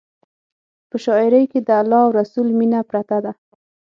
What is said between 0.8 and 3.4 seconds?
په شاعرۍ کې د الله او رسول مینه پرته ده.